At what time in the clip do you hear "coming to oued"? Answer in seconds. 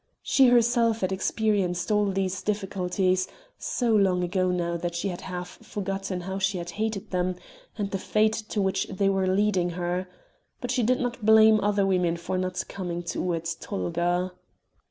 12.67-13.45